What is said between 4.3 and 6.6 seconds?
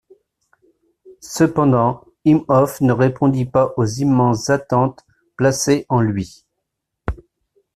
attentes placées en lui.